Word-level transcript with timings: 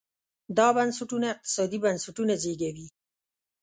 دا 0.57 0.67
بنسټونه 0.77 1.25
اقتصادي 1.35 1.77
بنسټونه 1.83 2.33
زېږوي. 2.43 2.87